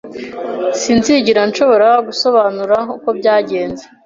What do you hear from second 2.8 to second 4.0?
uko byagenze